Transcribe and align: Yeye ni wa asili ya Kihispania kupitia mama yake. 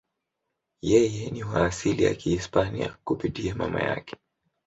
Yeye 0.81 1.29
ni 1.29 1.43
wa 1.43 1.65
asili 1.65 2.03
ya 2.03 2.15
Kihispania 2.15 2.97
kupitia 3.03 3.55
mama 3.55 3.79
yake. 3.81 4.15